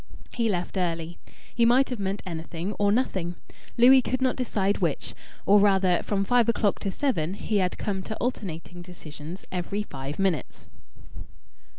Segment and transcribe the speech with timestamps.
[0.33, 1.19] He left early.
[1.53, 3.35] He might have meant anything or nothing.
[3.77, 5.13] Louis could not decide which;
[5.45, 10.17] or rather, from five o'clock to seven he had come to alternating decisions every five
[10.17, 10.67] minutes.